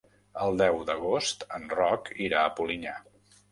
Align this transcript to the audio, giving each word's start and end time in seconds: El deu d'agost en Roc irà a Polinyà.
El 0.45 0.55
deu 0.61 0.77
d'agost 0.87 1.45
en 1.59 1.69
Roc 1.75 2.11
irà 2.31 2.43
a 2.47 2.57
Polinyà. 2.63 2.99